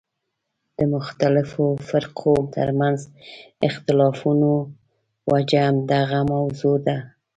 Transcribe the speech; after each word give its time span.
د 0.77 0.79
مختلفو 0.95 1.65
فرقو 1.87 2.35
ترمنځ 2.55 2.99
اختلافونو 3.67 4.51
وجه 5.31 5.59
همدغه 5.67 6.19
موضوع 6.33 6.77
ده. 6.87 6.97